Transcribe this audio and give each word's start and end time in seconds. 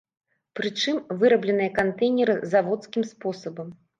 Прычым, 0.59 1.01
вырабленыя 1.23 1.75
кантэйнеры 1.79 2.35
заводскім 2.53 3.07
спосабам. 3.13 3.71